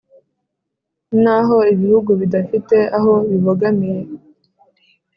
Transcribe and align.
naho 1.23 1.57
ibihugu 1.73 2.11
bidafite 2.21 2.77
aho 2.97 3.13
bibogamiye 3.29 4.01